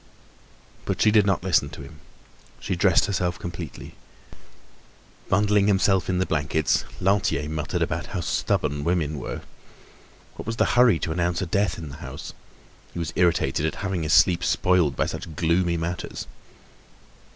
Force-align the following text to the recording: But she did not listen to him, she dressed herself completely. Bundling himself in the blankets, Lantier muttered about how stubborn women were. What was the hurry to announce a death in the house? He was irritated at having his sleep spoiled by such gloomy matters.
But 0.85 0.99
she 0.99 1.11
did 1.11 1.27
not 1.27 1.43
listen 1.43 1.69
to 1.69 1.83
him, 1.83 1.99
she 2.59 2.75
dressed 2.75 3.05
herself 3.05 3.37
completely. 3.37 3.93
Bundling 5.29 5.67
himself 5.67 6.09
in 6.09 6.17
the 6.17 6.25
blankets, 6.25 6.85
Lantier 6.99 7.47
muttered 7.47 7.83
about 7.83 8.07
how 8.07 8.21
stubborn 8.21 8.83
women 8.83 9.19
were. 9.19 9.41
What 10.37 10.47
was 10.47 10.55
the 10.55 10.65
hurry 10.73 10.97
to 10.97 11.11
announce 11.11 11.43
a 11.43 11.45
death 11.45 11.77
in 11.77 11.89
the 11.89 11.97
house? 11.97 12.33
He 12.93 12.97
was 12.97 13.13
irritated 13.15 13.63
at 13.63 13.75
having 13.85 14.01
his 14.01 14.13
sleep 14.13 14.43
spoiled 14.43 14.95
by 14.95 15.05
such 15.05 15.35
gloomy 15.35 15.77
matters. 15.77 16.25